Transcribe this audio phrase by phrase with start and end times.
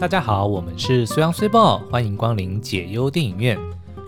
[0.00, 3.58] 大家好，我们是虽阳虽报，欢迎光临解忧电影院。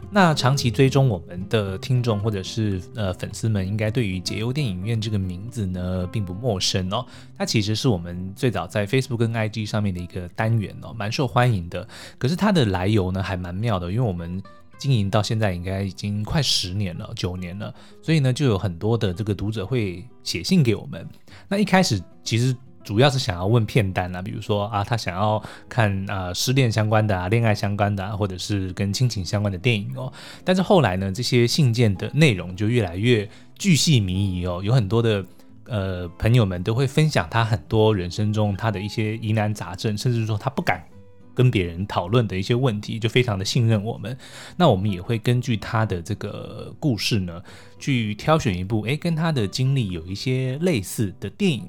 [0.08, 7.04] 那长期追踪我们的听众或者是呃粉丝们，应该对于解忧电影院这个名字呢并不陌生哦。
[7.36, 11.84] 它其实是我们最早在 Facebook 跟 IG 上面的一个单元哦，蛮受欢迎的。
[12.18, 14.40] 可是它的来由呢还蛮妙的，因为我们
[14.78, 21.04] 经营到现在应该已经快十年了，九年了，所以呢就有很多的这个读者会写信给我们。
[21.48, 22.56] 那一开始其实。
[22.90, 30.12] 主要是想要问片单啊，比如说啊，他想要看啊、失恋相关的啊、恋爱相关的啊，或者是跟亲情相关的电影哦。
[30.44, 35.24] 但是后来呢，这些信件的内容就越来越巨细靡遗哦，有很多的
[35.66, 40.84] 呃朋友们都会分享他很多人生中他的一些疑难杂症，甚至说他不敢
[41.32, 44.18] 跟别人讨论的一些问题，就非常的信任我们。
[44.56, 47.40] 那我们也会根据他的这个故事呢，
[47.78, 51.68] 去挑选一部诶跟他的经历有一些类似的电影。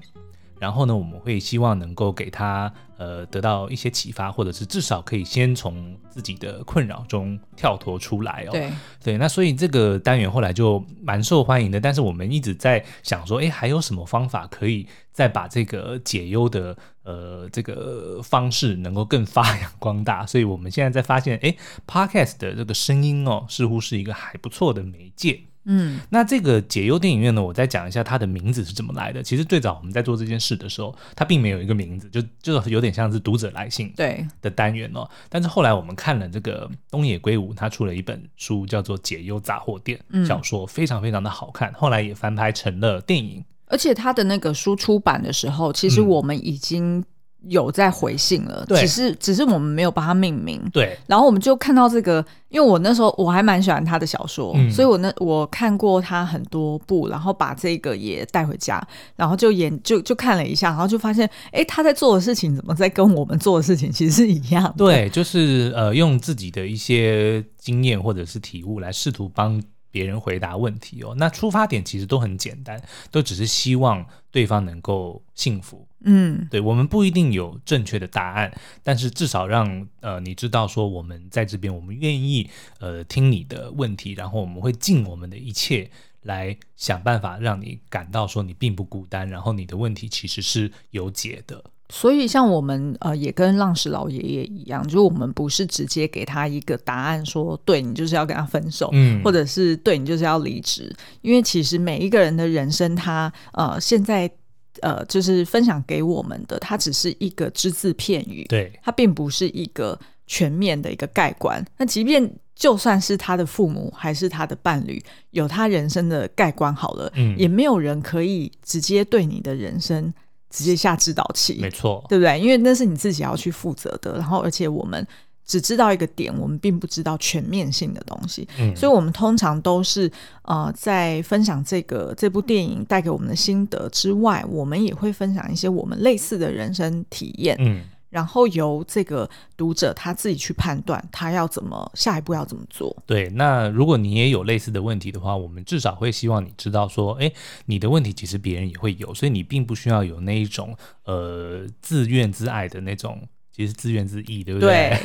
[0.61, 8.51] 然后呢，我们会希望能够给他呃得到一些启发，或者是至少可以先从自己的困扰中跳脱出来哦。
[8.51, 8.71] 对
[9.03, 11.81] 对，那所以这个单元后来就蛮受欢迎的。
[11.81, 20.27] 但是我们一直在想说，哎，还有什么方法可以再把这个解忧的呃这个方式能够更发扬光大？
[20.27, 21.55] 所以我们现在在发现，哎
[21.87, 25.41] ，Podcast 的这个声音哦，似乎是一个还不错的媒介。
[25.65, 29.21] 嗯，那这个解忧电影院呢，我再讲一下它的名字是怎么来的。
[29.21, 35.07] 其实最早我们在做这件事的时候，它并没有一个名字，就就有点像是读者来信对的单元哦。
[35.29, 43.43] 但是后来我们看了这个东野圭吾，他出了一本书叫做《解忧杂货店》小说，非常非常的好看，后来也翻拍成了电影。
[43.67, 47.03] 而且他的那个书出版的时候，其实我们已经。
[47.47, 50.61] 有在回信了，只是只是我们没有把它命名。
[50.71, 58.81] 对，然后我们就看到这个，因为我那时候我还蛮喜欢他的小说，嗯、所以我那我看过他很多部，然后把这个也带回家，
[59.15, 64.73] 然后就研就就看了一下，然后就发现，哎，他在做的事情怎么在跟我们做的事情其实是一样的。
[64.77, 69.61] 对，就是呃，用自己的一些经验或者是体悟来试图帮。
[69.91, 72.81] 别人回答问题哦，那出发点其实都很简单，
[73.11, 75.85] 都只是希望对方能够幸福。
[76.03, 78.51] 嗯，对，我们不一定有正确的答案，
[78.81, 82.49] 但是至少让呃你知道说我们在这边，我们愿意
[82.79, 85.91] 呃听你的问题，然后我们会尽我们的一切
[86.23, 91.63] 来想办法让你感到说你并不孤单，然后你的问题其实是有解的。
[91.93, 104.31] 所以，像我们呃，也跟浪石老爷爷一样，就是我们不是直接给他一个答案说，说对你就是要跟他分手，嗯，或者是对你就是要离职，因为其实每一个人的人生他，他呃现在
[104.79, 111.61] 呃就是分享给我们的，他只是一个只字片语，对，他并不是一个全面的一个盖观。
[111.77, 120.13] 那即便就算是他的父母还是他的伴侣有他人生的盖观好了，嗯，也没有人可以直接对你的人生。
[120.51, 122.39] 直接下指导器，没错，对不对？
[122.39, 124.17] 因为那是你自己要去负责的。
[124.17, 125.07] 然后，而且我们
[125.45, 128.47] 只知道一个点，我们并不知道全面性的东西。
[128.59, 130.11] 嗯，所以我们通常都是
[130.43, 137.55] 呃，在分享这个这部电影带给我们的心得之外，我们也会分享一些我们类似的人生体验。
[137.59, 137.81] 嗯。
[138.11, 139.27] 然后由这个
[139.57, 142.95] 读者他自己去判断，他要怎么下一步要怎么做。
[143.07, 147.31] 对，那如果你也有类似的问题的话，我们至少会希望你知道说，哎，
[147.65, 153.27] 你的问题其实别人也会有，所以你并不需要有那一种呃自怨自艾的那种。
[153.61, 154.97] 其实自怨自艾，对不对？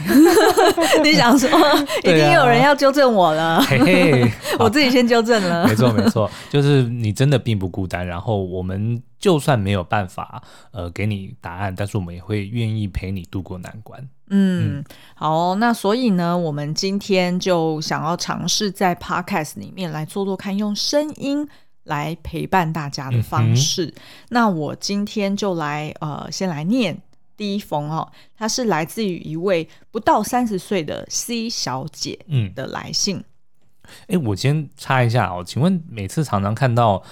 [1.03, 1.49] 对， 你想说，
[2.03, 5.67] 一定有人要纠正我了，嘿嘿， 我自己先纠正了。
[5.67, 8.07] 没错，没错，就是你真的并不孤单。
[8.07, 14.01] 然后我们就算没有办法呃给你答案，但是我们也会愿意陪你度过难关。
[14.31, 14.85] 嗯，嗯
[15.15, 21.47] 好，那所以呢，我们今天就想要尝试在 Podcast 里面来做做看，用声音
[21.85, 23.85] 来陪伴大家的方式。
[23.87, 23.95] 嗯、
[24.31, 26.97] 那我今天就来呃，先来念。
[27.37, 32.19] 第一封哦，它是来自于一位不到三十岁的 C 小姐
[32.55, 33.23] 的来信。
[34.09, 37.03] 哎、嗯，我先插一下哦，请问每次常常看到，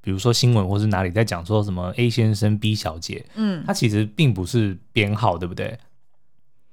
[0.00, 5.78] 比如说新闻或是哪里在讲说什么 A 先生、B 小姐，嗯，他其实并不是编号，对不对？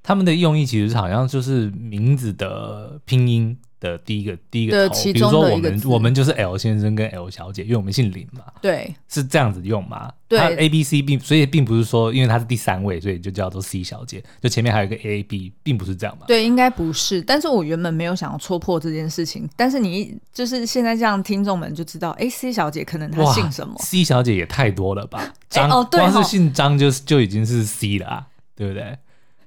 [0.04, 3.58] 他们的用意其实好像就是名字的拼音。
[3.82, 10.10] 的第一个第一个头，比如说我们我们就是 L 先生跟 L 小姐，因为我们姓林嘛，对，是这样子用嘛？
[10.30, 16.26] 对，A B C 并所以并不是说，因为他是第三位，所以就叫做 C 小姐，就前面还有一个 A B，并不是这样嘛？
[16.28, 17.22] 对，应该不是。
[17.22, 25.34] 但是我原本没有想要戳破这件事情，但是你就是现在这样，听众们就知道，哎，C 小姐可能她姓什么？C 小姐也太多了吧？
[25.50, 28.96] 张哦，对哦，光是姓张就就已经是 C 了啊，对不对？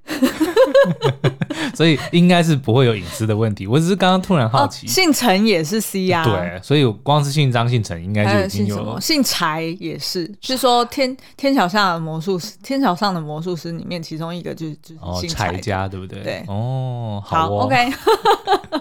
[1.75, 3.67] 所以应该是不会有隐私的问题。
[3.67, 9.01] 我只是刚刚突然好奇，哦、姓陈也是 C 啊，对，所以光是姓张、姓陈应该就已经有了。
[9.01, 16.23] 姓柴也是，是说天天桥上的魔术师，天桥上的魔术师里面其中一个就是就是姓柴家，对不对？
[16.23, 17.93] 对，哦，好，哦好，OK。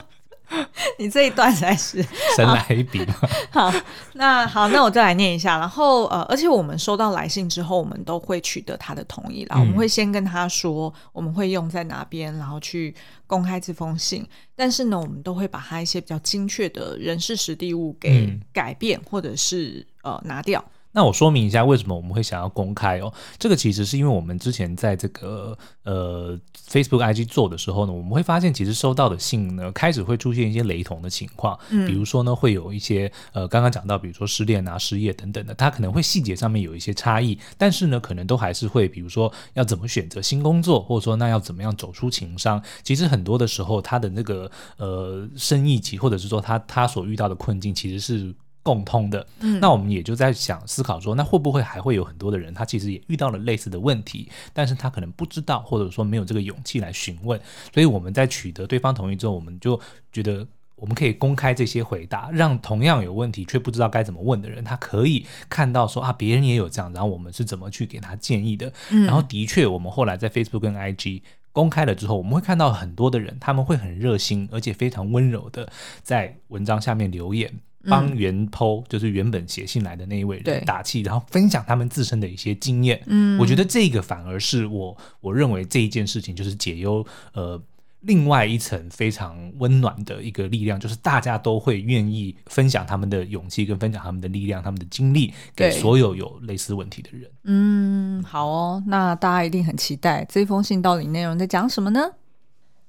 [1.01, 1.99] 你这一段才是
[2.37, 3.03] 神来一笔
[3.49, 3.73] 好，
[4.13, 5.57] 那好，那我再来念一下。
[5.57, 9.55] 然后呃，而且我们收到来信之后，我们都会取得他的同意啦。
[9.57, 12.93] 嗯、我们会先跟他说我们会用在哪边，然后去
[13.25, 14.23] 公开这封信。
[14.55, 20.63] 但是呢，我们都会把他一些比较精确的人事实地物给改变，嗯、或者是呃拿掉。
[20.93, 23.13] 那我说明一下，为什么我们会想要公开哦？
[23.39, 26.37] 这个其实是因为我们之前在这个呃
[26.69, 31.57] Facebook IG 做的时候呢，我们会发现其实收到的信呢，开始会出现一些雷同的情况。
[31.69, 42.61] 嗯，比如说呢，会有一些呃刚刚讲到，比如说失恋啊、失业等等的，它可能会细节上面有一些差异，但是呢，可能都还是会，比如说要怎么选择新工作，或者说那要怎么样走出情商。
[42.83, 48.35] 其实很多的时候，他的那个呃生意级，或者是说他他所遇到的困境，其实是。
[48.63, 57.39] 共通的，嗯，那我们也就在想思考说，那会不会还会有很多的人，他其实也遇到了类似的问题，但是他可能不知道，或者说没有这个勇气来询问，
[57.73, 59.79] 所以我们在取得对方同意之后，我们就
[60.11, 68.71] 觉得我们可以公开这些回答，让同样有问题却不知道该怎么问的人，他可以看到说啊，别人也有这样，然后我们是怎么去给他建议的。
[68.89, 71.21] 嗯，然后的确，我们后来在 Facebook 跟 IG
[71.51, 75.71] 公开了之后，我们会看到很多的人，他们会很热心，而且非常温柔的
[76.01, 77.51] 在文章下面留言。
[77.89, 83.01] 帮原嗯、就是原本写信来的那一位人打气，然后分享他们自身的一些经验。
[83.07, 87.61] 嗯，我觉得这个反而是我我认为这一件事情就是解忧呃
[88.01, 97.29] 另外一层非常温暖的一个力量，就是大家都会愿意分享他们的勇气跟分享他们的力量、他们的经历给所有有类似问题的人。
[97.43, 102.01] 嗯，好哦，那大家一定很期待这封信到底内容在讲什么呢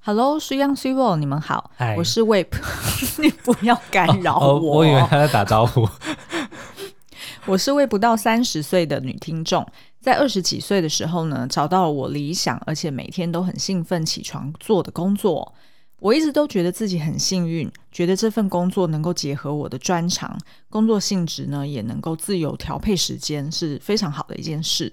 [0.04, 2.48] ？Hello，水漾水某，你们好.我是 Web，
[3.22, 4.44] 你不要干扰我。
[4.44, 5.88] Oh, oh, 我以为他在打招呼。
[7.46, 9.64] 我是位不到三十岁的女听众，
[10.00, 15.54] 在二十几岁的时候呢，找到了我理想而且每天都很兴奋起床做的工作。
[16.00, 20.36] 我一直都觉得自己很幸运，觉得这份工作能够结合我的专长，
[20.68, 24.92] 工作性质呢也能够自由调配时间，是非常好的一件事。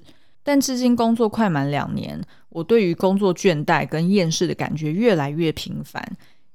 [0.50, 2.20] 但至今工作快满两年，
[2.50, 6.04] 我对于工作倦怠跟厌世的感觉越来越频繁。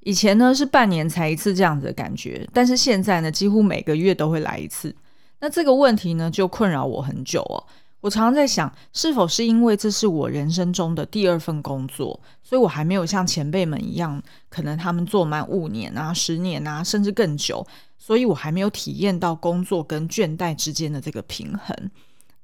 [0.00, 4.93] 以前呢是半年才一次这样子的感觉，但是现在呢几乎每个月都会来一次。
[5.38, 7.62] 那这个问题呢就困扰我很久哦。
[8.00, 17.64] 我常常在想，是否是因为这是我人生中的第二份工作，所以我还没有像前辈们一样，可能他们做满五年啊、十年啊，甚至更久，
[17.96, 21.91] 所以我还没有体验到工作跟倦怠之间的这个平衡。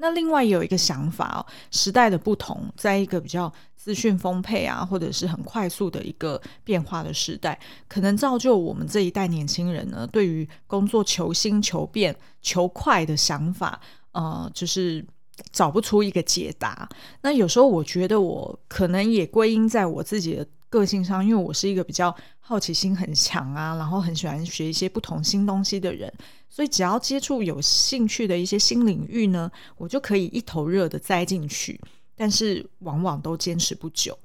[0.03, 13.79] 那另外有一个想法哦，时代的不同，在一个比较资讯丰沛啊，或者是很快速的一个变化的时代，可能造就我们这一代年轻人呢，对于工作求新、求变、求快的想法，
[14.13, 15.05] 呃，就是
[15.53, 16.89] 找不出一个解答。
[17.21, 26.11] 那有时候我觉得，我可能也归因在我自己的个性上，因为我是一个比较好奇心很强啊，然后很喜欢学一些不同新东西的人。
[26.53, 31.81] 所以，只要接触有兴趣的一些新领域呢，我就可以一头热的栽进去。
[32.17, 34.19] 但是，往往都坚持不久。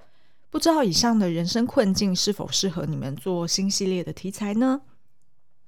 [0.50, 4.82] 不知道以上的人生困境是否适合你们做新系列的题材呢？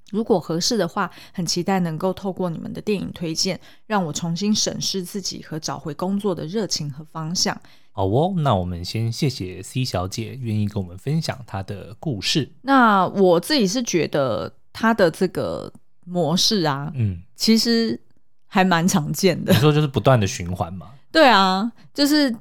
[0.09, 7.55] 如果合适的话，很期待能够透过你们的电影推荐，让我重新审视自己和找回工作的热情和方向。
[7.91, 12.51] 好哦，那我们先谢谢 C 小姐愿意跟我们分享她的故事。
[12.63, 15.71] 那我自己是觉得她的这个。
[16.07, 17.99] 模式啊，嗯，其实
[18.47, 19.51] 还蛮常见的。
[19.51, 20.91] 你说就是不断的循环嘛？
[21.11, 22.31] 对啊，就是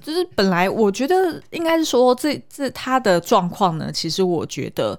[0.00, 4.96] 就是本来我觉得应该是说这这他的状况呢，其实我觉得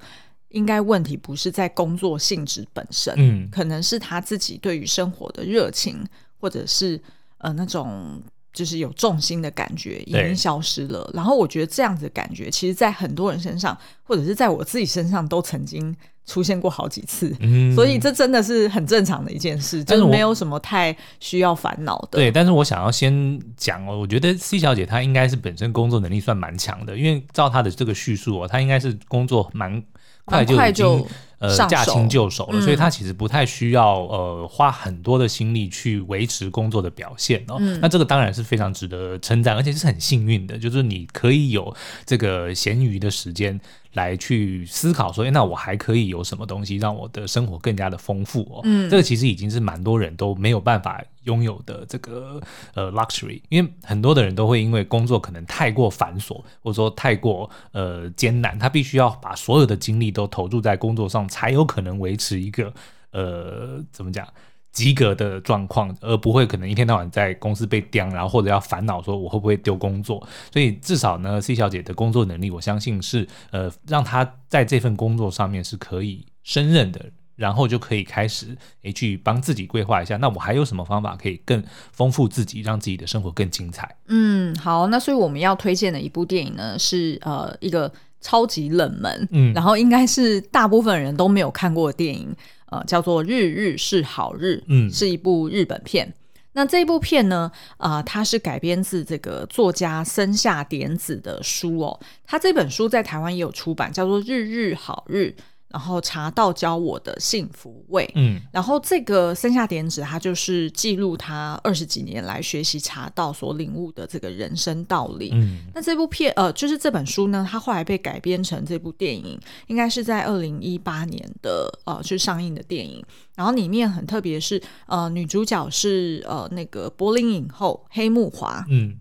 [0.49, 6.05] 应该问题不是在工作性质本身，嗯，可能是他自己对于生活的热情，
[6.39, 6.99] 或者是
[7.37, 11.09] 呃那种就是有重心的感觉已经消失了。
[11.13, 15.95] 然后我觉得这样子的感觉，其实在很多人身上，或者是在我自己身上都曾经。
[16.27, 22.19] 出现过好几次，嗯、所以这真的是很正常的一件事，就是没有什么太需要烦恼的。
[22.19, 29.81] 对，但是我想要先讲哦，我觉得 C 小姐她应该是本身工作能力算蛮强的，因为照她的这个叙述哦，她应该是工作蛮
[30.25, 31.05] 快就已经
[31.39, 37.55] 呃驾轻就熟了，嗯、所以她其实不太需要呃花很多的心力去维持工作的表现哦。
[37.61, 41.73] 嗯、那这个当然是非常值得称赞，而且是很幸运的，就是你可以有
[42.05, 43.57] 这个闲余的时间。
[43.93, 48.61] 来去思考说，哎，那我还可以有什么东西让我的生活更加的丰富哦？
[48.63, 52.39] 嗯，这个其实已经是蛮多人都没有办法拥有的这个
[52.73, 62.73] 呃 luxury，因为很多的人都会因为工作可能太过繁琐，或者说太过呃艰难，他必须要把所有的精力都投注在工作上，才有可能维持一个
[63.11, 64.27] 呃怎么讲？
[64.71, 70.25] 及格的状况，而不会可能一天到晚在公司被刁，然后或者要烦恼说我会不会丢工作。
[70.51, 77.03] 所以至少呢，C 小姐的工作能力，我相信是呃让她在这份工作上面是可以胜任的，
[77.35, 83.95] 然后就可以开始诶去帮自己规划一下，那我还有什么方法可以更丰富自己，让自己的生活更精彩？
[84.07, 92.35] 嗯，好，那所以我们要推荐的一部电影呢，是呃一个超级冷门，嗯，然后应该是大部分人都没有看过的电影。
[92.69, 96.13] 呃，叫做《日日是好日》，嗯，是一部日本片。
[96.53, 101.99] 那这部片呢，啊、呃，它是改编自这个作家森下典子的书哦。
[102.25, 105.35] 他这本书在台湾也有出版，叫做《日日好日》。
[105.69, 115.29] 然后茶道教我的幸福味，嗯，然后这个森下典子，它就是记录他二十几年来学习茶道所领悟的这个人生道理。
[115.33, 123.03] 嗯，那这部片，呃，就是这本书呢，它后来被改编成这部电影，应该是在二零一八年的，呃，去上映的电影。
[123.35, 128.95] 然后里面很特别是，呃，女主角是呃那个柏林影后黑木华，嗯，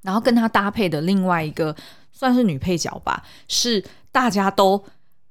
[0.00, 1.76] 然后跟她搭配的另外一个
[2.10, 4.82] 算是女配角吧，是大家都。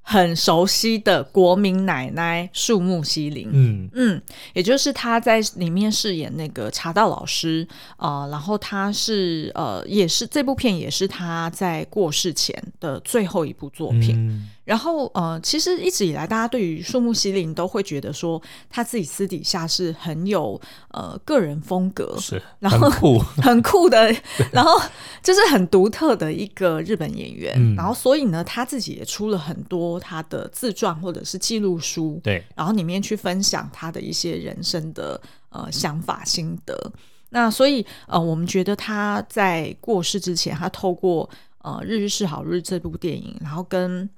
[0.02, 3.88] 很熟悉的国民奶奶树木希林，嗯。
[3.94, 7.66] 嗯，也就是他在里面饰演那个茶道老师
[7.96, 14.16] 啊、呃，然后他是呃，也是这部片也是他在过世前的最后一部作品。
[14.16, 18.40] 嗯然后，呃，其实一直以来，大家对于树木希林都会觉得说，
[18.70, 24.14] 他自己私底下是很有呃个人风格，是，然后很酷， 很酷的，
[24.52, 24.80] 然后
[25.20, 27.54] 就是很独特的一个日本演员。
[27.56, 36.92] 嗯、然后，所以呢，他自己也出了很多他的自传或者是记录书，对，然后里面去分享他的一些人生的呃想法心得。
[37.30, 41.28] 那所以，呃，我们觉得他在过世之前，他透过
[41.62, 44.08] 呃《日日是好日》这部电影，然后跟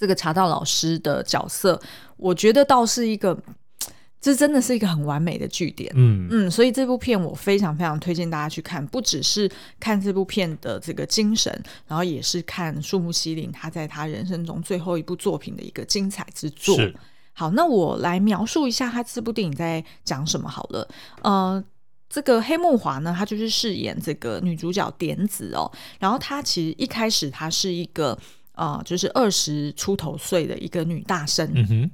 [0.00, 1.78] 这个茶道老师的角色，
[2.16, 3.38] 我觉得倒是一个，
[4.18, 5.92] 这真的是一个很完美的据点。
[5.94, 9.46] 嗯嗯，所以这部片我非常非常推荐大家去看，不只是
[9.78, 11.52] 看这部片的这个精神，
[11.86, 16.78] 然后也是看树木希林他在他人生中最后一部作品的一个精彩之作。
[17.34, 20.88] 好，那我来描述一下他这部电影在讲什么好了。
[21.20, 21.62] 呃，
[22.08, 28.18] 这个黑木华呢，她就是饰演这个女主角点子哦，然后她其实一开始她是一个。
[28.60, 31.50] 啊、呃，就是二十出头岁的一个女大生。
[31.54, 31.90] 嗯哼，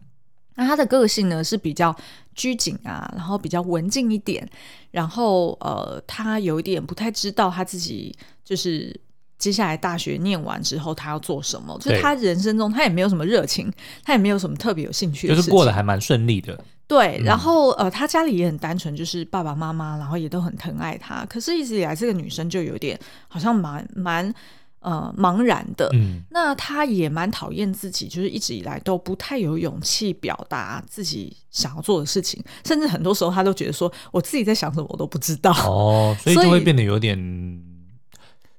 [0.57, 1.95] 那她的个性呢是比较
[2.35, 4.45] 拘谨啊，然后比较文静一点，
[4.91, 8.13] 然后呃，她有一点不太知道她自己
[8.45, 8.99] 就是
[9.39, 11.79] 接下来大学念完之后她要做什么。
[11.79, 16.59] 就是她人生中她也没有什么热情，她也没有什么特别有兴趣就是过得还蛮顺利的。
[16.89, 21.25] 对，然后呃，她家里也很单纯，就是爸爸妈妈，然后也都很疼爱她。
[21.27, 24.35] 可是一直以来，这个女生就有点好像蛮蛮。
[24.81, 37.66] 呃，茫然的，嗯，那他也蛮讨厌自己，就是一直以来都不太有勇气表达自己想要做的事情，甚至很多时候他都觉得说，我自己在想什么我都不知道，哦，所以就会变得有点。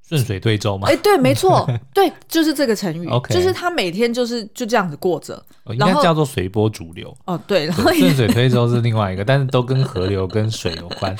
[0.08, 0.88] 顺水推舟嘛？
[0.88, 3.34] 哎，对，没错， 对，就是这个成语，Okay.
[3.34, 5.36] 就是他每天就是就这样子过着，
[5.66, 7.14] 哦、应该叫做随波逐流。
[7.26, 11.16] 哦，对，然后顺水推舟是另外一个，但是都跟河流跟水有关。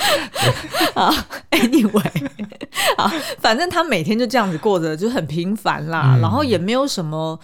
[0.96, 1.14] 啊
[1.52, 2.28] ，Anyway，
[2.98, 7.40] 啊，反正他每天就这样子过着，就很平凡啦，嗯、然后也没有什么。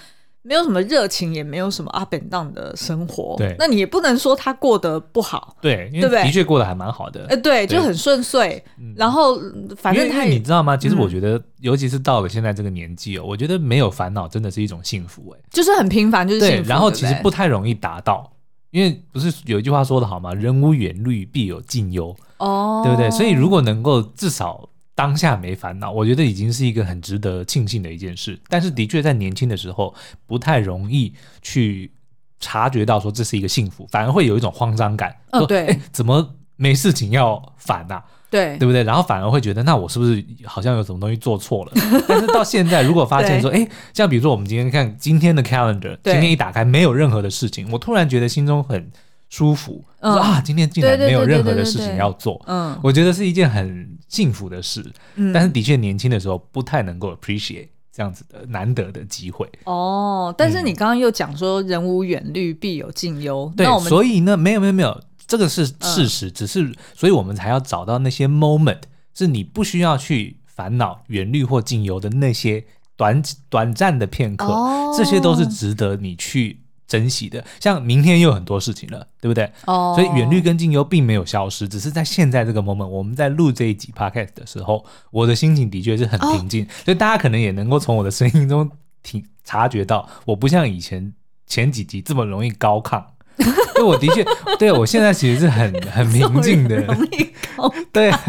[0.45, 3.35] 没有什么热情，也没有什么 up and down 的生活。
[3.38, 5.55] 对，那你也不能说他过得不好。
[5.62, 7.25] 对，因为的确过得还蛮好的。
[7.29, 8.62] 哎，对，就很顺遂。
[8.95, 9.39] 然后，
[9.77, 10.75] 反正他，你知道吗？
[10.75, 15.33] 其实我觉得，尤其是到了现在这个年纪哦，我觉得没有烦恼真的是一种幸福。
[15.33, 16.69] 哎，就是很平凡，就是幸福。
[16.69, 18.29] 然后其实不太容易达到，
[18.71, 20.33] 因为不是有一句话说的好吗？
[20.33, 22.13] 人无远虑，必有近忧。
[22.39, 23.09] 哦，对不对？
[23.12, 24.69] 所以如果能够至少。
[24.95, 28.39] 当下没烦恼，我觉得已经是一个很值得庆幸的一件事。
[28.47, 29.93] 但是的确在年轻的时候
[30.27, 31.91] 不太容易去
[32.39, 35.15] 察觉到说这是一个幸福，反而会有一种慌张感。
[35.31, 38.01] 哦，对，怎么没事情要烦呐？
[38.29, 38.83] 对，对不对？
[38.83, 41.71] 然后反而会觉得，那我是不是好像有什么东西做错了？
[42.07, 48.91] 但是到现在，如果发现说，哎，像比如说我们今天看今天的 calendar，今天一打开没有任何的事情，我突然觉得心中很。
[49.29, 59.50] 舒服，说啊，今天竟然没有任何的事情要做，嗯，我觉得是一件很幸福的事，嗯，但是的确年轻的时候不太能够 appreciate，这样子的难得的机会。
[59.63, 68.82] 哦，但是你刚刚又讲说“人无远虑，必有近忧”，对，那我们所以呢，没有没有没有，这个是事实，嗯、只是所以我们才要找到那些 moment，
[69.15, 72.63] 是你不需要去烦恼远虑或近忧的那些
[72.96, 76.60] 短短暂的片刻，哦、这些都是值得你去。
[76.93, 79.51] 珍惜的，像明天又有很多事情了，对不对？
[79.65, 88.69] 哦，所以远虑跟近忧并没有消失，只是在现在这个 moment，我们在录这一集 podcast 的时候，我的心情的确是很平静，哦、所以大家可能也能够从我的声音中
[89.01, 91.12] 听察觉到，我不像以前
[91.47, 93.03] 前几集这么容易高亢，
[93.73, 94.23] 所以我的确，
[94.59, 98.21] 对我现在其实是很 很平静的，容易高，对啊。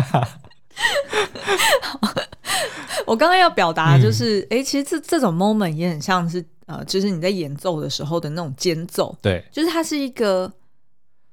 [3.06, 6.42] 我刚刚要表达就是，哎、嗯，其实这这种 moment 也很像是。
[6.66, 10.50] 呃，就是你在演奏的时候的那种间奏，对，就是它是一个，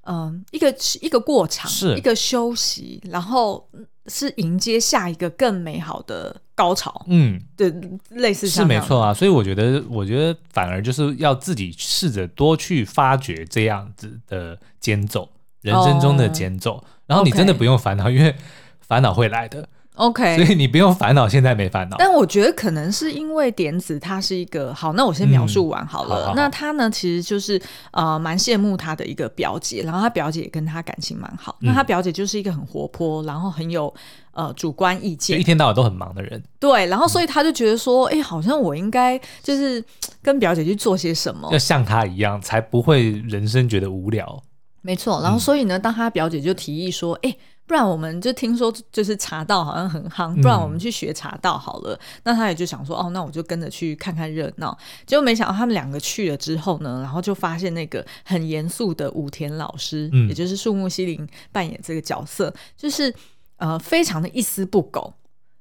[0.02, 3.70] 嗯、呃，一个一个过场，是一个休息，然后
[4.08, 7.74] 是迎接下一个更美好的高潮，嗯，对，
[8.10, 15.30] 类似是没错啊，所以我觉得，我觉得反而就是要自己试着多去发掘这样子的间奏，
[15.62, 18.36] 人生中的间奏，哦、然后你真的不用烦恼.因为
[18.82, 19.70] 烦恼会来的。
[19.96, 21.98] OK，所以你不用烦恼，现在没烦恼。
[22.00, 26.16] 但我觉得可能是因为点子他是一个好，那我先描述完好了。
[26.16, 31.58] 嗯、好好好，那他呢，其实就是呃蛮羡慕他的一个表姐，然后他表姐也跟他感情蛮好。
[31.60, 33.94] 嗯、那他表姐就是一个很活泼，然后很有
[34.32, 36.42] 呃主观意见，一天到晚都很忙的人。
[36.58, 39.84] 对，然后所以他就觉得说，哎、嗯欸，好像我应该就是
[40.24, 44.42] 跟表姐去做些什么，要像他一样，才不会人生觉得无聊。
[44.82, 47.38] 没错，然后所以呢，当他表姐就提议说，哎、欸。
[47.68, 51.94] 不然我们就听说就是茶道好像很夯，不然我们去学茶道好了。
[51.94, 54.78] 嗯、那他也就想说，哦，那我就跟着去看看热闹。
[55.06, 63.14] 结果没想到他们两个去了之后呢，然后就发现那个很严肃的武田老师，嗯、也就是树木希林扮演这个角色，就是
[63.56, 65.14] 呃非常的一丝不苟。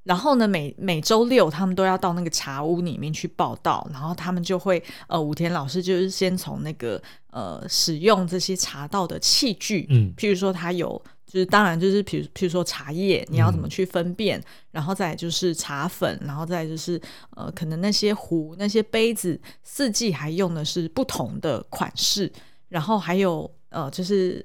[0.03, 11.01] 然后呢，每每周六他们都要到那个茶屋里面去报道，然后他们就会呃武田老师就是先从那个呃使用这些茶道的器具，嗯，譬如说他有。
[11.31, 14.41] 就是当然就是，比如譬如说茶叶，你要怎么去分辨？
[14.41, 17.01] 嗯、然后再就是茶粉，然后再就是
[17.37, 22.31] 呃，可能那些壶、那些杯子，四季还用的是不同的款式。
[22.69, 24.45] 然后还有呃，就是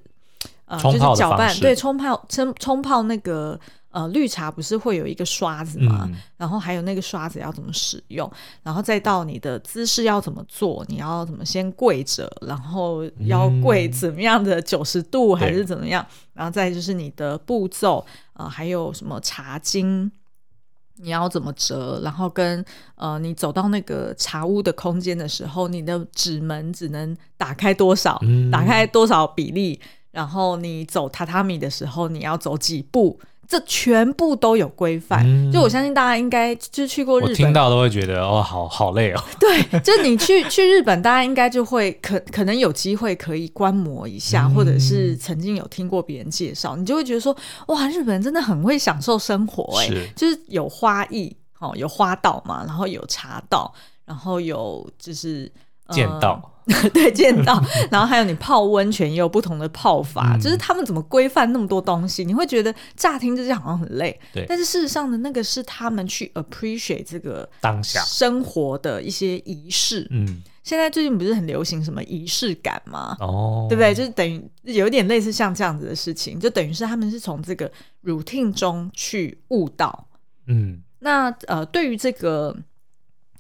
[0.66, 3.60] 呃，就是搅拌，对，冲泡冲冲泡那个。
[3.96, 6.06] 呃，绿茶不是会有一个刷子吗？
[6.12, 8.30] 嗯、然后还有那个刷子要怎么使用，
[8.62, 16.06] 然后再到你的姿势要怎么做，你要怎么先跪着，然后要跪怎么样的九十度还是怎么样？
[16.10, 20.12] 嗯、然后再就是你的步骤，呃，还有什么茶巾，
[20.98, 22.02] 你要怎么折？
[22.04, 22.66] 然后跟
[22.96, 28.20] 呃，你走到那个茶屋的空间的时候，你的纸门只能打开多少？
[28.24, 29.80] 嗯、打开多少比例？
[30.12, 33.18] 然后你走榻榻米的时候，你要走几步？
[33.48, 39.24] 这全部都有规范，嗯、就我相信大家应该就去过日本，我听到都会觉得哦，好好累哦。
[39.40, 47.36] 对，就你去去日本，大家应该就会可可能有机会可以观摩一下，嗯、或者是曾经有听过别人介绍，你就会觉得说，
[47.68, 50.10] 哇，日本人真的很会享受生活哎，是。
[50.16, 53.74] 就是有花艺哦，有花道嘛，然后有茶道，
[54.06, 55.52] 然后有就是
[55.90, 56.52] 剑道。
[56.52, 56.56] 呃
[56.90, 62.26] 对，见到，然后还有你泡温泉也有不同的泡法，嗯、就是他们怎么规范那么多东西？
[62.26, 64.44] 你会觉得乍听之下好像很累，对。
[64.50, 70.08] 但是事实上呢，那个是他们去 appreciate 这个当下生活的一些仪式。
[70.10, 73.16] 嗯，现在最近不是很流行什么仪式感吗？
[73.20, 73.94] 哦，对不对？
[73.94, 77.72] 就是等于有点类似像这样子的事情，就等于是他们是从这个
[78.04, 80.08] routine 中去悟到。
[80.48, 82.58] 嗯，那呃，对于这个。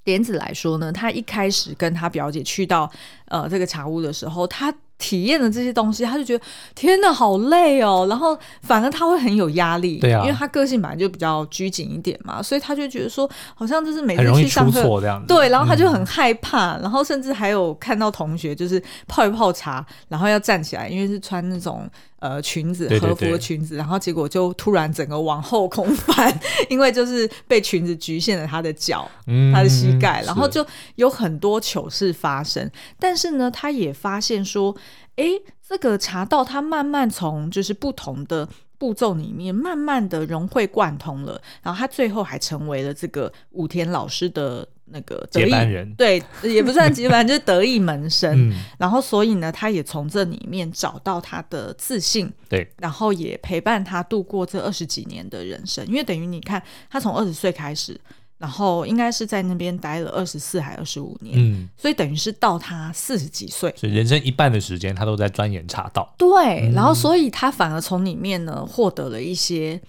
[0.06, 2.90] 点子来说呢，她一开始跟她表姐去到
[3.28, 8.06] 呃这个茶屋的时候，她体验的这些东西，她就觉得天哪，好累哦。
[8.08, 14.82] 然后反而她会很有压力，对啊，因为她个性本来就比较拘谨一点嘛，所以她就觉得说，好像就是每次去上课，
[15.28, 21.90] 对，然后她就很害怕，嗯、然后甚至还有看到同学就是泡一泡茶，然后要站起来，因为是穿那种。
[22.20, 26.34] 呃，裙子和服的裙子，然后结果就突然整个往后空翻，
[26.70, 32.64] 因为就是被裙子局限了他的脚，嗯、他的膝盖，然后就有很多糗事发生。
[32.64, 34.76] 是但是呢，他也发现说，
[35.18, 35.26] 哎，
[35.68, 38.48] 这个茶道他慢慢从就是不同的
[38.78, 44.68] 步骤里面，慢慢的融会贯通了，然后他最后还成为了这个武田老师的。
[44.88, 48.50] 那个得意接班人，对，也不算接班， 就是得意门生。
[48.50, 55.86] 嗯、然后，所以呢，他也从这里面找到他的自信，对，然后也陪伴他度过这二十几年的人生。
[55.88, 58.00] 因为等于你看，他从二十岁开始，
[58.38, 66.14] 然后应该是在那边待了二十四还二十五年，嗯，所以等于是到他四十几岁，所以人生一半的时间他都在钻研茶道。
[66.18, 69.82] 对，然后所以他反而从里面呢获得了一些。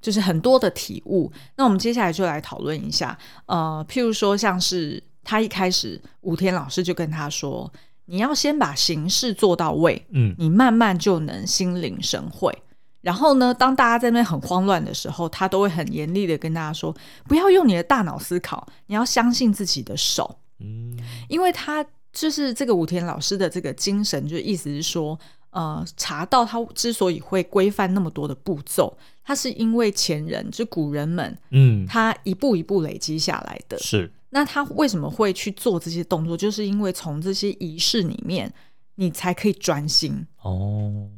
[0.00, 1.30] 就是很多的体悟。
[1.56, 7.70] 那我们接下来就来讨论一下，呃，譬如说像是他一开始武田老师就跟他说，
[8.06, 12.56] 你要先把形式做到位，嗯，你慢慢就能心领神会。
[13.02, 16.94] 然后呢，当大家在那边很慌乱的时候，他都会很严厉的跟大家说，
[17.26, 25.18] 不要用你的大脑思考，你要相信自己的手，嗯，因为他就是这个武田老师的这个精神，就意思是说。
[25.52, 28.96] 呃，茶道它之所以会规范那么多的步骤，
[29.30, 33.78] 它是因为前人就古人们，嗯，他一步一步累积下来的。
[33.78, 36.36] 是，那他为什么会去做这些动作？
[36.36, 38.52] 就是因为从这些仪式里面，
[38.96, 41.08] 你才可以专心哦，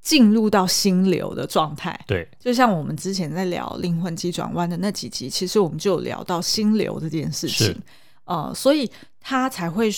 [0.00, 1.96] 进入到心流的状态。
[2.08, 7.80] 对，就像我们之前在聊灵魂急转弯的那几集，其实我们就有聊到心流这件事情。
[8.24, 9.88] 呃，所以他才会。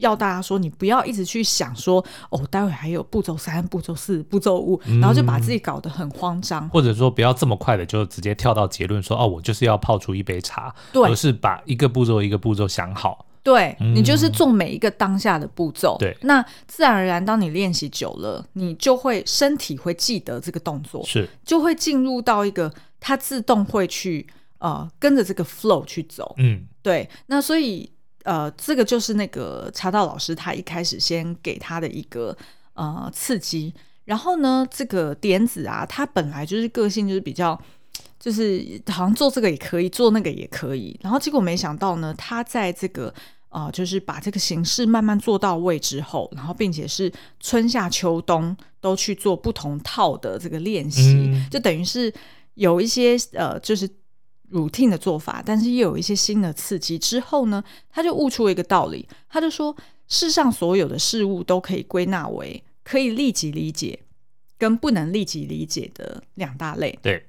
[0.00, 13.26] 要大家说，你不要一直去想说，哦，待会还有步骤三、步骤四、步骤五，然后就把自己搞得很慌张，或者说不要这么快的就直接跳到结论说，哦，我就是要泡出一杯茶，对，而是把一个步骤一个步骤想好。
[13.42, 15.96] 对，你就是做每一个当下的步骤。
[15.98, 24.26] 对，那自然而然，当你练习久了，你就会身体会记得这个动作，是就会进入到一个它自动会去
[24.58, 26.34] 呃跟着这个 flow 去走。
[26.38, 27.90] 嗯，对，那所以。
[28.24, 32.36] 呃，这个就是那个茶道老师他一开始先给他的一个
[32.74, 33.72] 呃刺激，
[34.04, 37.58] 然后呢，这个点子啊，他本来就是个性就是比较，
[38.18, 43.12] 就是好像做这个也可以，做那个也可以，然后结果没想到呢，他在这个
[43.48, 52.12] 呃，就是把这个形式慢慢做到位之后，然后并且是春夏秋冬都去做不同套的这个练习，嗯、就等于是
[52.54, 53.88] 有一些呃，就是。
[54.52, 59.74] Routine 的做法，但是又有一些新的刺激之后呢，他就悟出了一个道理，他就说，
[60.08, 64.00] 世上所有的事物都可以归纳为可以立即理解
[64.58, 66.98] 跟不能立即理解的两大类。
[67.00, 67.24] 对，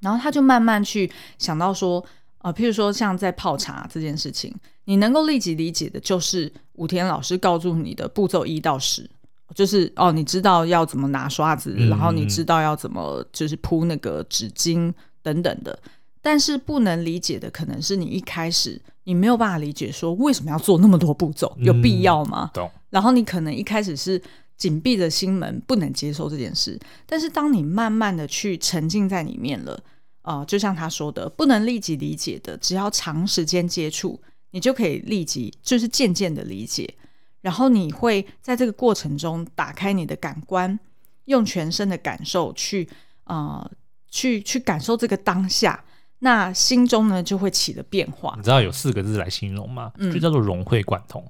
[0.00, 2.04] 然后他就慢慢去想到说，
[2.38, 9.08] 呃，譬如说像在泡茶这件事情，你能够立即理解的就是武田老师告诉你的步骤一到十，
[9.54, 15.78] 就是哦，你知道要怎么拿刷子，嗯、然后你知道要怎么就是铺那个纸巾等等的。
[16.22, 22.50] 但是不能理解的可能是你一开始你没有办法理解说为什么要做那么多步骤，有必要吗？
[22.52, 22.70] 嗯，懂。
[22.90, 24.20] 然后你可能一开始是
[24.56, 29.82] 紧闭着心门不能接受这件事，但是当你慢慢的去沉浸在里面了，
[30.22, 36.92] 呃，就像他说的，不能立即理解的，只要长时间接触，你就可以立即就是渐渐的理解，
[37.40, 40.78] 然后你会在这个过程中打开你的感官，
[41.24, 42.86] 用全身的感受去
[43.24, 43.70] 呃
[44.10, 45.82] 去去感受这个当下。
[46.20, 48.32] 那心中呢就会起了变化。
[48.36, 49.92] 你知道有四个字来形容吗？
[49.98, 51.24] 嗯，就叫做融会贯通。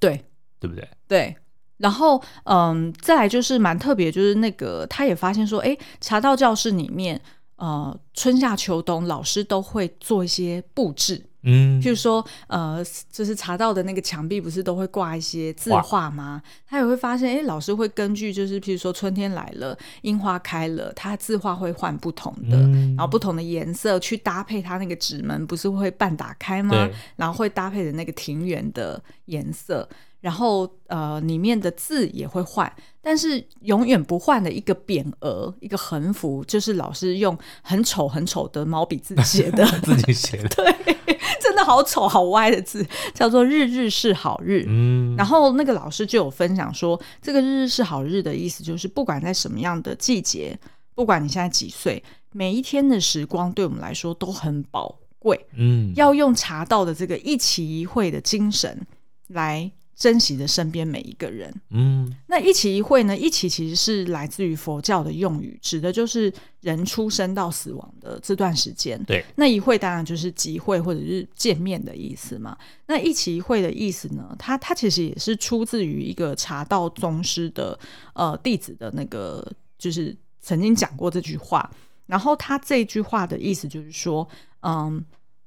[0.00, 0.24] 对，
[0.58, 0.88] 对不对？
[1.06, 1.36] 对。
[1.78, 7.20] 然后，嗯，再来就是蛮特别，就是那个他也发现说，哎，茶道教室里面，
[7.56, 11.22] 呃，春夏秋冬老师都会做一些布置。
[11.46, 16.42] 嗯，譬如说，呃，就是查到的那个墙壁不是都会挂一些字画吗？
[16.68, 26.88] 他也会发现，哎，老师会根据就是譬如说春天来了，樱花开了，他字画会换不同的，嗯、然后不同的颜色去搭配他那个纸门，不是会半打开吗？
[27.14, 29.88] 然后会搭配的那个庭园的颜色。
[30.26, 40.48] 然后呃，里面的字也会换，但是永远不换的一个匾额，一个横幅，就是老师用很丑很丑的毛笔字写的， 自己写的，
[40.82, 40.96] 对，
[41.40, 42.84] 真的好丑好歪的字，
[43.14, 44.64] 叫做“日日是好日”。
[44.68, 50.58] 嗯，然后那个老师就有分享说，这个“日日是好日”的意思就是，不管在什么样的季节，
[50.96, 55.46] 不管你现在几岁，每一天的时光对我们来说都很宝贵。
[55.54, 58.84] 嗯，要用茶道的这个一期一会的精神
[59.28, 59.70] 来。
[59.96, 61.52] 珍惜着身边每一个人。
[61.70, 63.16] 嗯，那一期一会呢？
[63.16, 66.30] 一起其实是来自于佛教的用语，指的就是
[66.60, 69.02] 人出生到死亡的这段时间。
[69.04, 72.56] 对，那一会当然就是集会或者是见面的意思嘛。
[72.86, 74.36] 那一期一会的意思呢？
[74.38, 77.78] 它它其实也是出自于一个茶道宗师的
[78.12, 81.70] 呃弟子的那个，就是曾经讲过这句话。
[82.04, 84.28] 然后他这句话的意思就是说，
[84.60, 85.02] 嗯，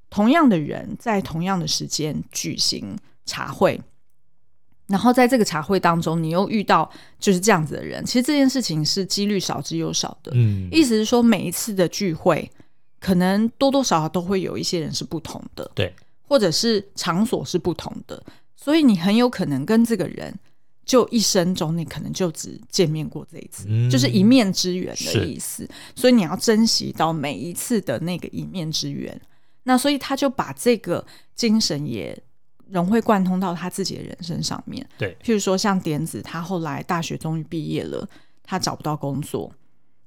[0.10, 3.80] 同样的人在同样的时间举行茶会。
[4.90, 10.32] 然后在这个茶会当中，你又遇到就是这样子的人，其实这件事情是几率少之又少的。
[10.34, 12.52] 嗯，意思是说每一次的聚会，
[13.00, 18.20] 可能多多少少都会有一些人是不同的，对，或者是场所是不同的，
[18.56, 20.34] 所以你很有可能跟这个人
[20.84, 25.70] 就一生中你可能就只见面过这一次，嗯，就是一面之缘的意思。
[25.96, 29.22] 所以你要珍惜到每一次的那个一面之缘。
[29.66, 32.20] 那所以他就把这个精神也。
[32.72, 34.88] 融会贯通到他自己的人生上面。
[34.98, 38.08] 对，譬如说像点子，他后来大学终于毕业了，
[38.44, 39.52] 他找不到工作，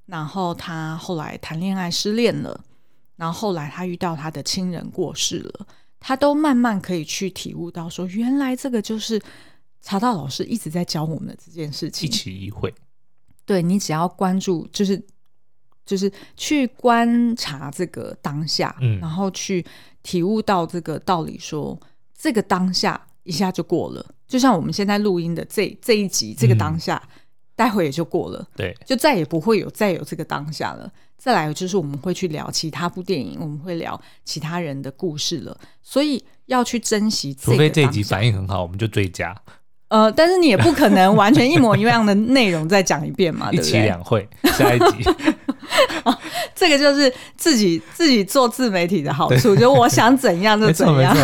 [0.05, 2.59] 然后他后来谈恋爱失恋了，
[3.15, 5.67] 然后后来他遇到他的亲人过世了，
[5.99, 9.21] 他都慢慢可以去体悟到说，原来这个就是
[9.81, 12.07] 茶道老师一直在教我们的这件事情。
[12.07, 12.73] 一期一会，
[13.45, 15.01] 对，你只要关注，就是
[15.85, 19.65] 就是去观察这个当下，嗯，然后去
[20.01, 21.79] 体悟到这个道理说，说
[22.23, 26.95] 这个当下一下就过了，就像我们现在录音的这这一集，这个当下。
[27.05, 27.19] 嗯
[27.55, 30.91] 待会也就过了，对，就再也不会有再有这个当下了。
[31.19, 35.55] 再来就是我们会去聊其他部电影，我们会聊其他人的故事了。
[35.79, 37.51] 所以要去珍惜这个。
[37.51, 39.39] 除非这一集反应很好，我们就追加。
[39.89, 43.69] 呃，但是你也不可能完全一模一样的内容再讲一遍嘛， 对不对？
[43.69, 45.07] 一期两会，下一集。
[46.55, 51.15] 这个就是自己自己做自媒体的好处，就我想怎样就 怎样。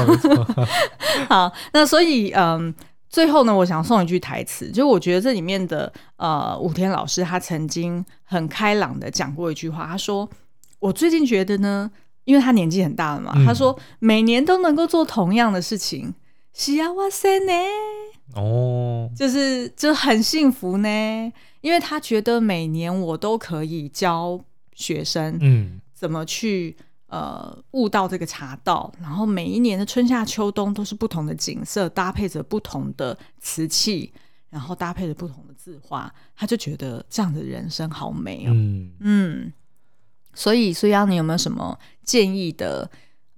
[1.30, 2.74] 好，那所以嗯。
[3.12, 10.30] 最后呢，我想送一句台词，就我觉得这里面的呃，武天老师他曾经很开朗的讲过一句话，他说
[10.78, 11.90] ：“我最近觉得呢，
[12.26, 16.14] 因为他年纪很大了嘛，嗯、他说每年都能够做同样的事情，
[16.54, 16.78] 幸
[17.10, 17.54] せ呢，
[18.36, 24.40] 哦，就是就很幸福呢，因为他觉得每年我都可以教
[24.74, 26.76] 学生，嗯，怎么去。”
[27.10, 34.14] 呃，悟到这个茶道，然后每一年的春夏秋冬都是不同的景色，搭配着不同的瓷器，
[34.52, 38.52] 然后搭配着不同的字画，他就觉得这样的人生好美哦。
[38.54, 39.54] 嗯嗯，
[40.36, 42.88] 所以，所以你有没有什么建议的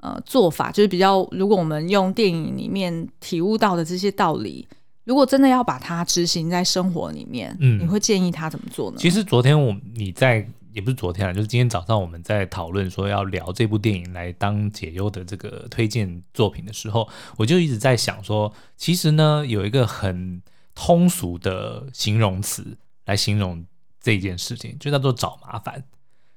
[0.01, 0.69] 呃做法？
[0.69, 4.67] 就是比较，如果我们用电影里面体悟到的这些道理，
[5.03, 8.97] 如果真的要把它执行在生活里面，嗯，你会建议他怎么做呢？
[8.99, 10.47] 其实昨天我你在。
[10.73, 20.41] 也不是昨天啊，就是今天早上我们在讨论说要聊这部电影来当解忧的这个推荐作品的时候，我就一直在想说，其实呢有一个很
[20.73, 23.65] 通俗的形容词来形容
[23.99, 25.83] 这件事情，就叫做找麻烦。